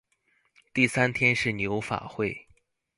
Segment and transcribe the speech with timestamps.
[0.73, 2.47] 第三天是牛法会。